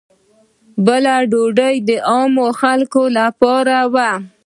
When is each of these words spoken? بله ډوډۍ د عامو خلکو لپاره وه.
بله 0.85 1.15
ډوډۍ 1.31 1.75
د 1.87 1.91
عامو 2.11 2.47
خلکو 2.61 3.03
لپاره 3.19 3.77
وه. 3.93 4.09